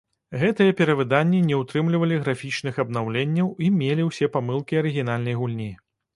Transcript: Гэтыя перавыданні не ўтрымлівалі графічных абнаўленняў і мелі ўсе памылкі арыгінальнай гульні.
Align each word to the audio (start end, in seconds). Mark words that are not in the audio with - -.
Гэтыя 0.43 0.71
перавыданні 0.79 1.41
не 1.49 1.59
ўтрымлівалі 1.59 2.17
графічных 2.23 2.81
абнаўленняў 2.85 3.53
і 3.67 3.71
мелі 3.79 4.09
ўсе 4.09 4.33
памылкі 4.39 4.81
арыгінальнай 4.83 5.35
гульні. 5.45 5.71